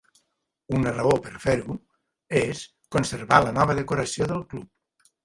[0.77, 1.75] Una raó per fer-ho
[2.39, 2.63] és
[2.97, 4.73] preservar la nova decoració del club.